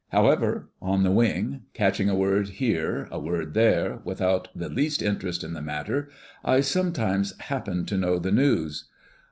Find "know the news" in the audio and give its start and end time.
7.97-8.85